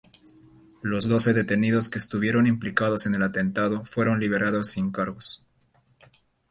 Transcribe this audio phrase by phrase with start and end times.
[0.81, 5.45] Los doce detenidos que estuvieron implicados en el atentado fueron liberados sin cargos.